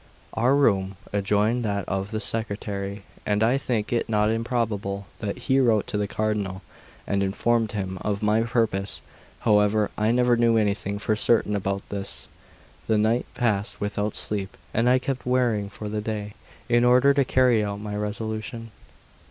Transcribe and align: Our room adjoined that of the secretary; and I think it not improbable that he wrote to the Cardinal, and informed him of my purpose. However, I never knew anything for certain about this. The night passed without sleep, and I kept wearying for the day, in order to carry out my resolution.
Our 0.33 0.55
room 0.55 0.97
adjoined 1.13 1.63
that 1.63 1.87
of 1.87 2.09
the 2.09 2.19
secretary; 2.19 3.03
and 3.23 3.43
I 3.43 3.59
think 3.59 3.93
it 3.93 4.09
not 4.09 4.31
improbable 4.31 5.05
that 5.19 5.37
he 5.37 5.59
wrote 5.59 5.85
to 5.85 5.97
the 5.99 6.07
Cardinal, 6.07 6.63
and 7.05 7.21
informed 7.21 7.73
him 7.73 7.99
of 8.01 8.23
my 8.23 8.41
purpose. 8.41 9.03
However, 9.41 9.91
I 9.99 10.09
never 10.11 10.35
knew 10.35 10.57
anything 10.57 10.97
for 10.97 11.15
certain 11.15 11.55
about 11.55 11.87
this. 11.89 12.29
The 12.87 12.97
night 12.97 13.27
passed 13.35 13.79
without 13.79 14.15
sleep, 14.15 14.57
and 14.73 14.89
I 14.89 14.97
kept 14.97 15.23
wearying 15.27 15.69
for 15.69 15.87
the 15.87 16.01
day, 16.01 16.33
in 16.67 16.83
order 16.83 17.13
to 17.13 17.23
carry 17.23 17.63
out 17.63 17.79
my 17.79 17.95
resolution. 17.95 18.71